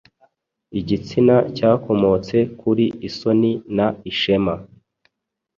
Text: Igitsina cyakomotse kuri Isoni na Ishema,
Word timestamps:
Igitsina 0.79 1.35
cyakomotse 1.55 2.37
kuri 2.59 2.85
Isoni 3.07 3.51
na 3.77 3.87
Ishema, 4.11 4.55